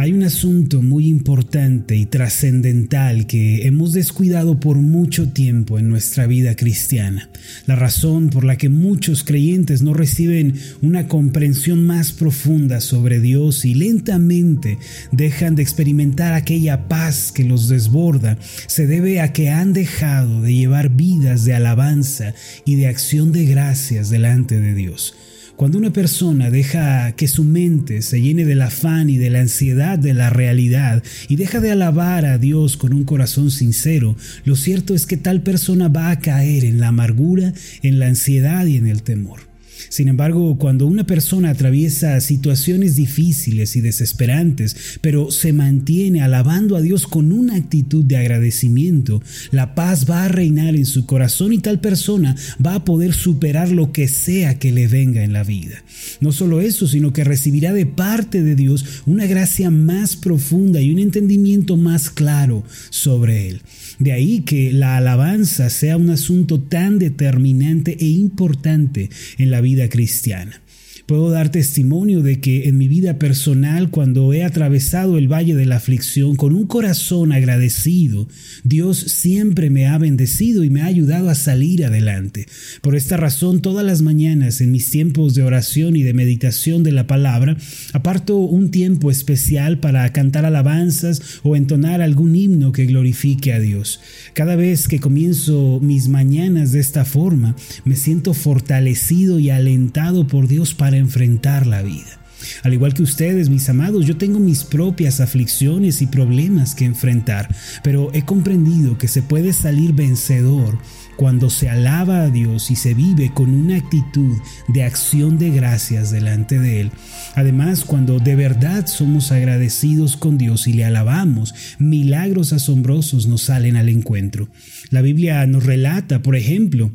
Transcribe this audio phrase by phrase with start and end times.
[0.00, 6.28] Hay un asunto muy importante y trascendental que hemos descuidado por mucho tiempo en nuestra
[6.28, 7.28] vida cristiana.
[7.66, 13.64] La razón por la que muchos creyentes no reciben una comprensión más profunda sobre Dios
[13.64, 14.78] y lentamente
[15.10, 18.38] dejan de experimentar aquella paz que los desborda
[18.68, 22.34] se debe a que han dejado de llevar vidas de alabanza
[22.64, 25.16] y de acción de gracias delante de Dios.
[25.58, 29.98] Cuando una persona deja que su mente se llene del afán y de la ansiedad
[29.98, 34.94] de la realidad y deja de alabar a Dios con un corazón sincero, lo cierto
[34.94, 38.86] es que tal persona va a caer en la amargura, en la ansiedad y en
[38.86, 39.47] el temor.
[39.88, 46.80] Sin embargo, cuando una persona atraviesa situaciones difíciles y desesperantes, pero se mantiene alabando a
[46.80, 51.58] Dios con una actitud de agradecimiento, la paz va a reinar en su corazón y
[51.58, 55.82] tal persona va a poder superar lo que sea que le venga en la vida.
[56.20, 60.90] No solo eso, sino que recibirá de parte de Dios una gracia más profunda y
[60.90, 63.62] un entendimiento más claro sobre él.
[63.98, 69.88] De ahí que la alabanza sea un asunto tan determinante e importante en la vida
[69.88, 70.60] cristiana.
[71.08, 75.64] Puedo dar testimonio de que en mi vida personal, cuando he atravesado el valle de
[75.64, 78.28] la aflicción con un corazón agradecido,
[78.62, 82.46] Dios siempre me ha bendecido y me ha ayudado a salir adelante.
[82.82, 86.92] Por esta razón, todas las mañanas en mis tiempos de oración y de meditación de
[86.92, 87.56] la palabra,
[87.94, 93.98] aparto un tiempo especial para cantar alabanzas o entonar algún himno que glorifique a Dios.
[94.34, 97.56] Cada vez que comienzo mis mañanas de esta forma,
[97.86, 102.18] me siento fortalecido y alentado por Dios para enfrentar la vida.
[102.62, 107.54] Al igual que ustedes, mis amados, yo tengo mis propias aflicciones y problemas que enfrentar,
[107.82, 110.78] pero he comprendido que se puede salir vencedor
[111.16, 114.36] cuando se alaba a Dios y se vive con una actitud
[114.68, 116.92] de acción de gracias delante de Él.
[117.34, 123.74] Además, cuando de verdad somos agradecidos con Dios y le alabamos, milagros asombrosos nos salen
[123.74, 124.48] al encuentro.
[124.90, 126.92] La Biblia nos relata, por ejemplo,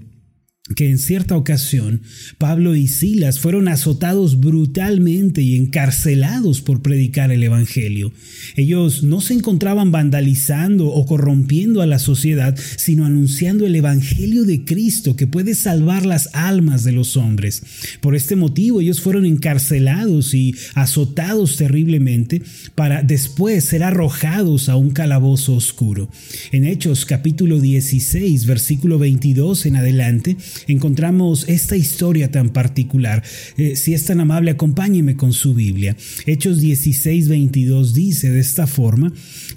[0.78, 2.04] que en cierta ocasión
[2.38, 8.14] Pablo y Silas fueron azotados brutalmente y encarcelados por predicar el Evangelio.
[8.56, 14.64] Ellos no se encontraban vandalizando o corrompiendo a la sociedad, sino anunciando el Evangelio de
[14.64, 17.64] Cristo que puede salvar las almas de los hombres.
[18.00, 22.42] Por este motivo ellos fueron encarcelados y azotados terriblemente
[22.74, 26.10] para después ser arrojados a un calabozo oscuro.
[26.54, 33.24] En Hechos capítulo 16, versículo 22 en adelante, encontramos esta historia tan particular.
[33.58, 35.96] Eh, si es tan amable, acompáñeme con su Biblia.
[36.26, 39.14] Hechos 16, 22 dice de esta forma,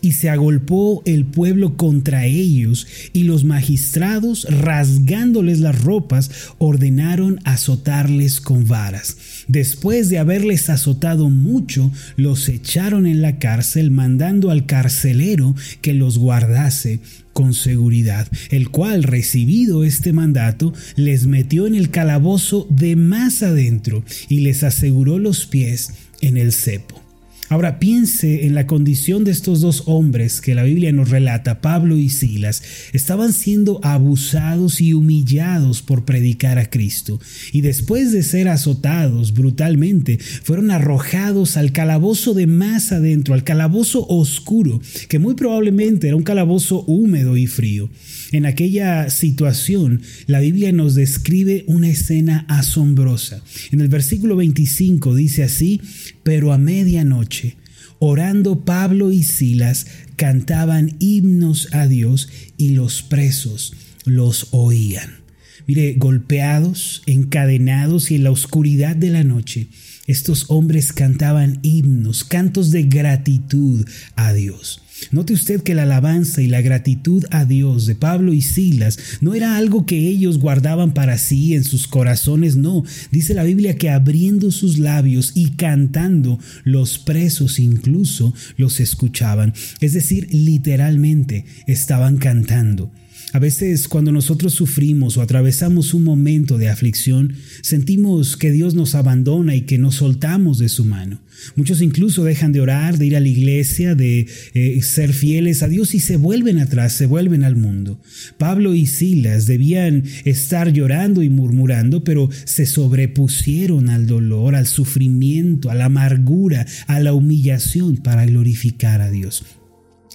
[0.07, 8.41] y se agolpó el pueblo contra ellos, y los magistrados, rasgándoles las ropas, ordenaron azotarles
[8.41, 9.17] con varas.
[9.49, 16.19] Después de haberles azotado mucho, los echaron en la cárcel, mandando al carcelero que los
[16.19, 17.01] guardase
[17.33, 24.05] con seguridad, el cual, recibido este mandato, les metió en el calabozo de más adentro
[24.29, 27.06] y les aseguró los pies en el cepo.
[27.49, 31.97] Ahora piense en la condición de estos dos hombres que la Biblia nos relata, Pablo
[31.97, 32.63] y Silas.
[32.93, 37.21] Estaban siendo abusados y humillados por predicar a Cristo.
[37.53, 44.07] Y después de ser azotados brutalmente, fueron arrojados al calabozo de más adentro, al calabozo
[44.09, 47.89] oscuro, que muy probablemente era un calabozo húmedo y frío.
[48.33, 53.43] En aquella situación, la Biblia nos describe una escena asombrosa.
[53.71, 55.81] En el versículo 25 dice así,
[56.23, 57.57] pero a medianoche,
[57.99, 65.27] orando Pablo y Silas cantaban himnos a Dios y los presos los oían.
[65.67, 69.69] Mire, golpeados, encadenados y en la oscuridad de la noche,
[70.07, 74.83] estos hombres cantaban himnos, cantos de gratitud a Dios.
[75.11, 79.35] Note usted que la alabanza y la gratitud a Dios de Pablo y Silas no
[79.35, 82.83] era algo que ellos guardaban para sí en sus corazones, no.
[83.11, 89.55] Dice la Biblia que abriendo sus labios y cantando, los presos incluso los escuchaban.
[89.81, 92.91] Es decir, literalmente estaban cantando.
[93.37, 98.95] A veces cuando nosotros sufrimos o atravesamos un momento de aflicción, sentimos que Dios nos
[98.95, 101.21] abandona y que nos soltamos de su mano.
[101.55, 105.69] Muchos incluso dejan de orar, de ir a la iglesia, de eh, ser fieles a
[105.69, 108.01] Dios y se vuelven atrás, se vuelven al mundo.
[108.39, 115.71] Pablo y Silas debían estar llorando y murmurando, pero se sobrepusieron al dolor, al sufrimiento,
[115.71, 119.45] a la amargura, a la humillación para glorificar a Dios.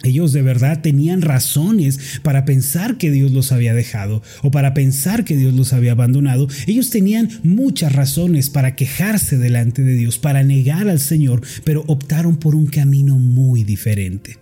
[0.04, 5.26] Ellos de verdad tenían razones para pensar que Dios los había dejado o para pensar
[5.26, 6.48] que Dios los había abandonado.
[6.68, 12.38] Ellos tenían muchas razones para quejarse delante de Dios, para negar al Señor, pero optaron
[12.38, 14.38] por un camino muy diferente.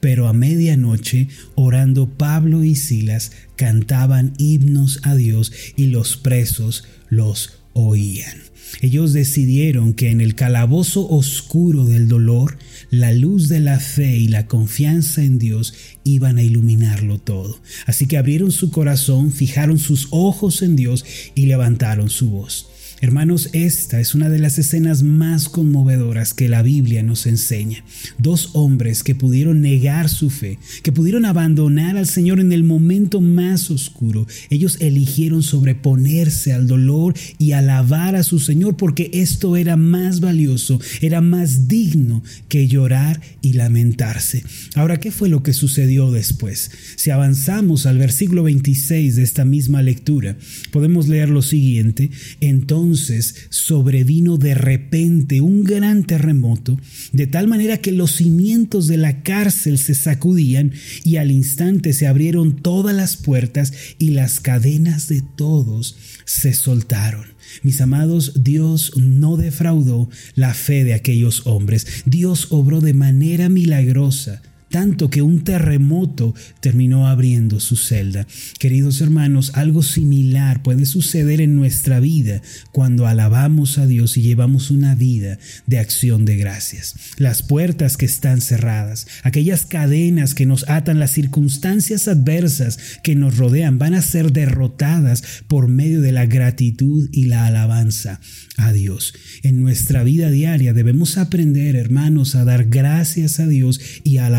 [0.00, 7.58] Pero a medianoche, orando Pablo y Silas, cantaban himnos a Dios y los presos los
[7.72, 8.51] oían.
[8.80, 12.58] Ellos decidieron que en el calabozo oscuro del dolor,
[12.90, 15.74] la luz de la fe y la confianza en Dios
[16.04, 17.60] iban a iluminarlo todo.
[17.86, 21.04] Así que abrieron su corazón, fijaron sus ojos en Dios
[21.34, 22.71] y levantaron su voz.
[23.02, 27.82] Hermanos, esta es una de las escenas más conmovedoras que la Biblia nos enseña.
[28.18, 33.20] Dos hombres que pudieron negar su fe, que pudieron abandonar al Señor en el momento
[33.20, 34.28] más oscuro.
[34.50, 40.80] Ellos eligieron sobreponerse al dolor y alabar a su Señor porque esto era más valioso,
[41.00, 44.44] era más digno que llorar y lamentarse.
[44.76, 46.70] Ahora, ¿qué fue lo que sucedió después?
[46.94, 50.36] Si avanzamos al versículo 26 de esta misma lectura,
[50.70, 52.08] podemos leer lo siguiente.
[52.40, 56.78] Entonces, entonces sobrevino de repente un gran terremoto,
[57.12, 60.72] de tal manera que los cimientos de la cárcel se sacudían
[61.04, 65.96] y al instante se abrieron todas las puertas y las cadenas de todos
[66.26, 67.24] se soltaron.
[67.62, 71.86] Mis amados, Dios no defraudó la fe de aquellos hombres.
[72.04, 74.42] Dios obró de manera milagrosa
[74.72, 78.26] tanto que un terremoto terminó abriendo su celda.
[78.58, 82.40] Queridos hermanos, algo similar puede suceder en nuestra vida
[82.72, 86.94] cuando alabamos a Dios y llevamos una vida de acción de gracias.
[87.18, 93.36] Las puertas que están cerradas, aquellas cadenas que nos atan, las circunstancias adversas que nos
[93.36, 98.20] rodean van a ser derrotadas por medio de la gratitud y la alabanza
[98.56, 99.12] a Dios.
[99.42, 104.30] En nuestra vida diaria debemos aprender, hermanos, a dar gracias a Dios y a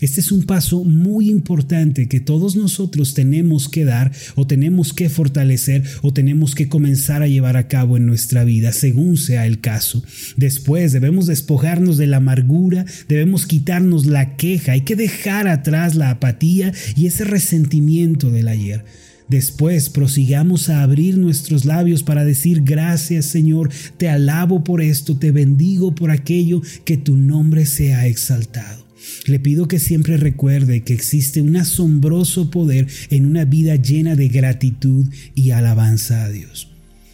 [0.00, 5.08] Este es un paso muy importante que todos nosotros tenemos que dar o tenemos que
[5.08, 9.60] fortalecer o tenemos que comenzar a llevar a cabo en nuestra vida, según sea el
[9.60, 10.02] caso.
[10.36, 16.10] Después debemos despojarnos de la amargura, debemos quitarnos la queja, hay que dejar atrás la
[16.10, 18.84] apatía y ese resentimiento del ayer.
[19.28, 25.30] Después prosigamos a abrir nuestros labios para decir gracias Señor, te alabo por esto, te
[25.30, 28.83] bendigo por aquello, que tu nombre sea exaltado.
[29.26, 34.28] Le pido que siempre recuerde que existe un asombroso poder en una vida llena de
[34.28, 36.68] gratitud y alabanza a Dios.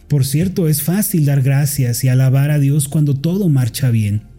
[0.08, 4.29] Por cierto, es fácil dar gracias y alabar a Dios cuando todo marcha bien.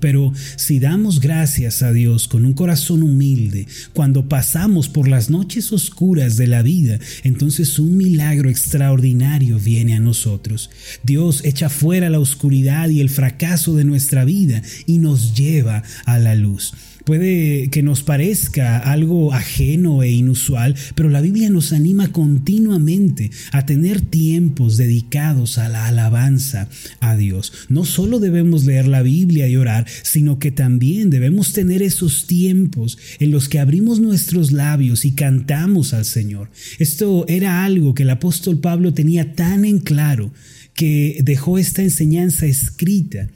[0.00, 5.72] Pero si damos gracias a Dios con un corazón humilde, cuando pasamos por las noches
[5.72, 10.70] oscuras de la vida, entonces un milagro extraordinario viene a nosotros.
[11.02, 16.18] Dios echa fuera la oscuridad y el fracaso de nuestra vida y nos lleva a
[16.18, 16.72] la luz.
[17.04, 23.66] Puede que nos parezca algo ajeno e inusual, pero la Biblia nos anima continuamente a
[23.66, 26.66] tener tiempos dedicados a la alabanza
[27.00, 27.52] a Dios.
[27.68, 32.96] No solo debemos leer la Biblia y orar, sino que también debemos tener esos tiempos
[33.18, 36.50] en los que abrimos nuestros labios y cantamos al Señor.
[36.78, 40.32] Esto era algo que el apóstol Pablo tenía tan en claro
[40.72, 43.28] que dejó esta enseñanza escrita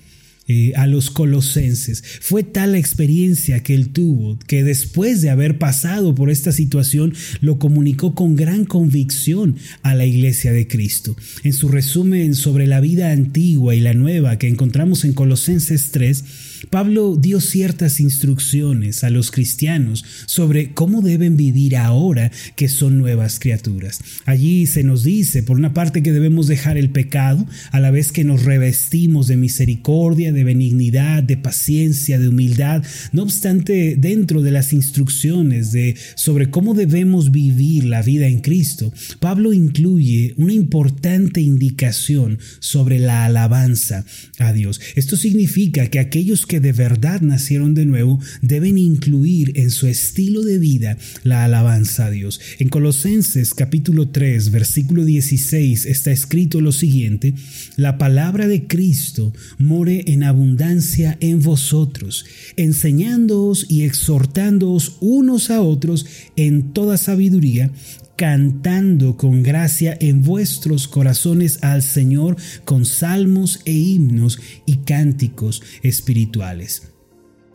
[0.49, 2.03] eh, a los colosenses.
[2.21, 7.15] Fue tal la experiencia que él tuvo que después de haber pasado por esta situación
[7.41, 11.17] lo comunicó con gran convicción a la iglesia de Cristo.
[11.45, 16.25] En su resumen sobre la vida antigua y la nueva que encontramos en Colosenses 3,
[16.71, 23.39] Pablo dio ciertas instrucciones a los cristianos sobre cómo deben vivir ahora que son nuevas
[23.39, 24.01] criaturas.
[24.25, 28.13] Allí se nos dice, por una parte, que debemos dejar el pecado a la vez
[28.13, 32.83] que nos revestimos de misericordia, de benignidad, de paciencia, de humildad.
[33.13, 38.93] No obstante, dentro de las instrucciones de sobre cómo debemos vivir la vida en Cristo,
[39.21, 44.05] Pablo incluye una importante indicación sobre la alabanza
[44.39, 44.81] a Dios.
[44.95, 50.43] Esto significa que aquellos que de verdad nacieron de nuevo deben incluir en su estilo
[50.43, 52.41] de vida la alabanza a Dios.
[52.59, 57.35] En Colosenses capítulo 3 versículo 16 está escrito lo siguiente,
[57.77, 62.25] la palabra de Cristo more en abundancia en vosotros,
[62.57, 67.71] enseñándoos y exhortándoos unos a otros en toda sabiduría,
[68.19, 76.98] cantando con gracia en vuestros corazones al Señor con salmos e himnos y cánticos espirituales.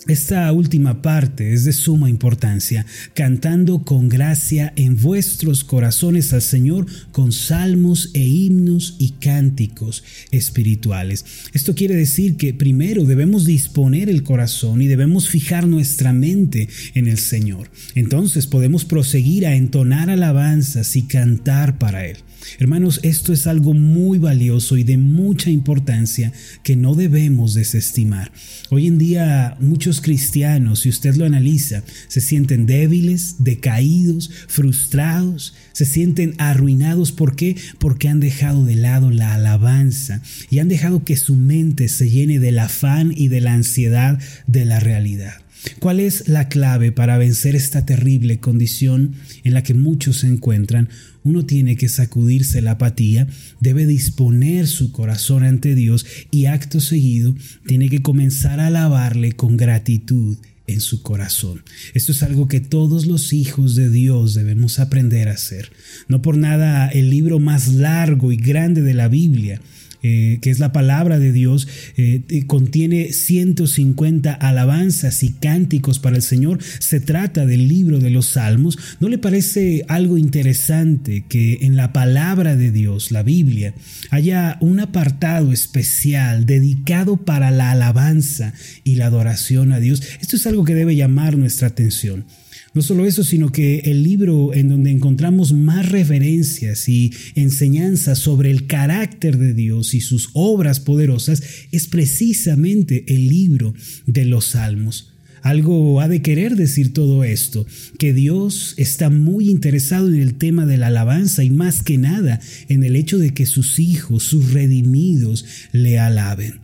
[0.07, 6.87] Esta última parte es de suma importancia, cantando con gracia en vuestros corazones al Señor
[7.11, 11.23] con salmos e himnos y cánticos espirituales.
[11.53, 17.07] Esto quiere decir que primero debemos disponer el corazón y debemos fijar nuestra mente en
[17.07, 17.71] el Señor.
[17.95, 22.17] Entonces podemos proseguir a entonar alabanzas y cantar para Él.
[22.59, 26.31] Hermanos, esto es algo muy valioso y de mucha importancia
[26.63, 28.31] que no debemos desestimar.
[28.69, 35.85] Hoy en día muchos cristianos, si usted lo analiza, se sienten débiles, decaídos, frustrados, se
[35.85, 37.11] sienten arruinados.
[37.11, 37.55] ¿Por qué?
[37.79, 42.39] Porque han dejado de lado la alabanza y han dejado que su mente se llene
[42.39, 45.42] del afán y de la ansiedad de la realidad.
[45.79, 50.89] ¿Cuál es la clave para vencer esta terrible condición en la que muchos se encuentran?
[51.23, 53.27] Uno tiene que sacudirse la apatía,
[53.59, 59.55] debe disponer su corazón ante Dios y acto seguido tiene que comenzar a alabarle con
[59.55, 61.63] gratitud en su corazón.
[61.93, 65.71] Esto es algo que todos los hijos de Dios debemos aprender a hacer.
[66.07, 69.61] No por nada el libro más largo y grande de la Biblia
[70.03, 76.21] eh, que es la palabra de Dios, eh, contiene 150 alabanzas y cánticos para el
[76.21, 76.59] Señor.
[76.79, 78.77] Se trata del libro de los Salmos.
[78.99, 83.73] ¿No le parece algo interesante que en la palabra de Dios, la Biblia,
[84.09, 90.03] haya un apartado especial dedicado para la alabanza y la adoración a Dios?
[90.19, 92.25] Esto es algo que debe llamar nuestra atención.
[92.73, 98.49] No solo eso, sino que el libro en donde encontramos más referencias y enseñanzas sobre
[98.49, 103.75] el carácter de Dios y sus obras poderosas es precisamente el libro
[104.07, 105.13] de los Salmos.
[105.43, 107.67] Algo ha de querer decir todo esto,
[107.99, 112.39] que Dios está muy interesado en el tema de la alabanza y más que nada
[112.69, 116.61] en el hecho de que sus hijos, sus redimidos, le alaben.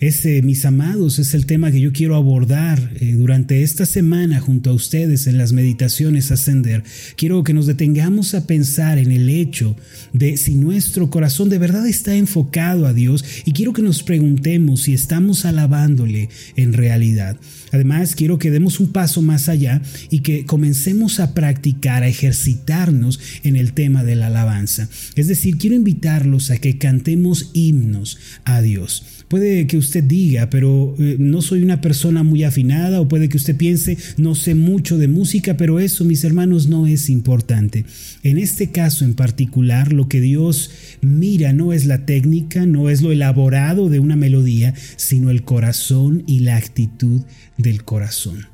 [0.00, 4.70] Ese, mis amados, es el tema que yo quiero abordar eh, durante esta semana junto
[4.70, 6.84] a ustedes en las meditaciones Ascender.
[7.16, 9.76] Quiero que nos detengamos a pensar en el hecho
[10.14, 14.80] de si nuestro corazón de verdad está enfocado a Dios y quiero que nos preguntemos
[14.80, 17.36] si estamos alabándole en realidad.
[17.70, 23.20] Además, quiero que demos un paso más allá y que comencemos a practicar, a ejercitarnos
[23.44, 24.88] en el tema de la alabanza.
[25.14, 29.19] Es decir, quiero invitarlos a que cantemos himnos a Dios.
[29.30, 33.36] Puede que usted diga, pero eh, no soy una persona muy afinada o puede que
[33.36, 37.84] usted piense, no sé mucho de música, pero eso, mis hermanos, no es importante.
[38.24, 43.02] En este caso en particular, lo que Dios mira no es la técnica, no es
[43.02, 47.22] lo elaborado de una melodía, sino el corazón y la actitud
[47.56, 48.49] del corazón.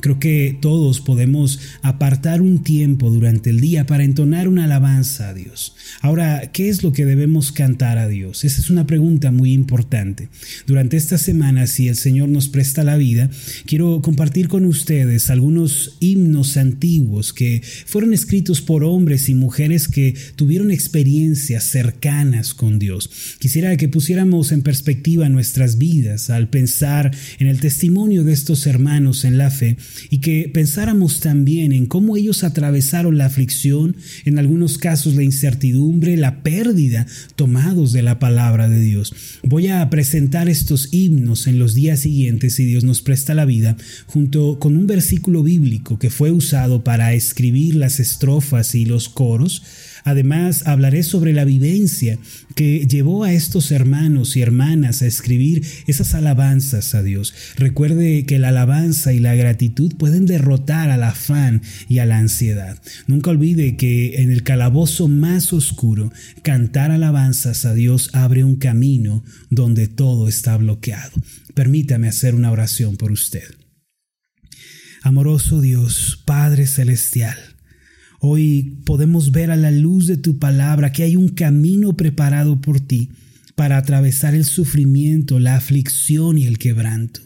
[0.00, 5.34] Creo que todos podemos apartar un tiempo durante el día para entonar una alabanza a
[5.34, 5.74] Dios.
[6.00, 8.44] Ahora, ¿qué es lo que debemos cantar a Dios?
[8.44, 10.28] Esa es una pregunta muy importante.
[10.66, 13.30] Durante esta semana, si el Señor nos presta la vida,
[13.66, 20.14] quiero compartir con ustedes algunos himnos antiguos que fueron escritos por hombres y mujeres que
[20.36, 23.10] tuvieron experiencias cercanas con Dios.
[23.38, 29.24] Quisiera que pusiéramos en perspectiva nuestras vidas al pensar en el testimonio de estos hermanos
[29.24, 29.76] en la fe
[30.10, 36.16] y que pensáramos también en cómo ellos atravesaron la aflicción, en algunos casos la incertidumbre,
[36.16, 39.14] la pérdida, tomados de la palabra de Dios.
[39.42, 43.76] Voy a presentar estos himnos en los días siguientes, si Dios nos presta la vida,
[44.06, 49.62] junto con un versículo bíblico que fue usado para escribir las estrofas y los coros,
[50.04, 52.18] Además, hablaré sobre la vivencia
[52.54, 57.34] que llevó a estos hermanos y hermanas a escribir esas alabanzas a Dios.
[57.56, 62.80] Recuerde que la alabanza y la gratitud pueden derrotar al afán y a la ansiedad.
[63.06, 69.24] Nunca olvide que en el calabozo más oscuro, cantar alabanzas a Dios abre un camino
[69.50, 71.12] donde todo está bloqueado.
[71.54, 73.44] Permítame hacer una oración por usted.
[75.02, 77.36] Amoroso Dios, Padre Celestial,
[78.24, 82.78] Hoy podemos ver a la luz de tu palabra que hay un camino preparado por
[82.78, 83.08] ti
[83.56, 87.20] para atravesar el sufrimiento, la aflicción y el quebranto.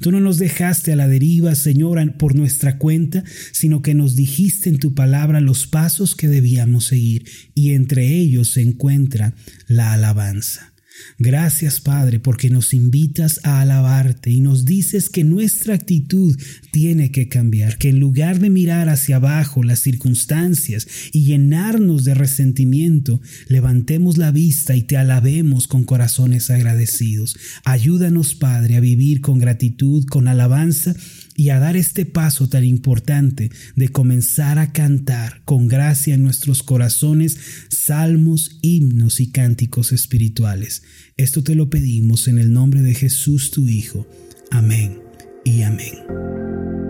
[0.00, 4.68] Tú no nos dejaste a la deriva, Señor, por nuestra cuenta, sino que nos dijiste
[4.68, 9.34] en tu palabra los pasos que debíamos seguir, y entre ellos se encuentra
[9.68, 10.72] la alabanza.
[11.18, 16.36] Gracias Padre porque nos invitas a alabarte y nos dices que nuestra actitud
[16.72, 22.14] tiene que cambiar, que en lugar de mirar hacia abajo las circunstancias y llenarnos de
[22.14, 27.36] resentimiento, levantemos la vista y te alabemos con corazones agradecidos.
[27.64, 30.94] Ayúdanos Padre a vivir con gratitud, con alabanza
[31.40, 36.62] y a dar este paso tan importante de comenzar a cantar con gracia en nuestros
[36.62, 37.38] corazones
[37.70, 40.82] salmos, himnos y cánticos espirituales.
[41.16, 44.06] Esto te lo pedimos en el nombre de Jesús tu Hijo.
[44.50, 44.98] Amén
[45.42, 46.89] y amén.